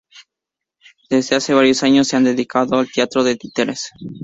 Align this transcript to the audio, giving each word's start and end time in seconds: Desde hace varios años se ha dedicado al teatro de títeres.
Desde 1.11 1.35
hace 1.35 1.53
varios 1.53 1.83
años 1.83 2.07
se 2.07 2.15
ha 2.17 2.21
dedicado 2.21 2.79
al 2.79 2.91
teatro 2.91 3.23
de 3.23 3.35
títeres. 3.35 3.91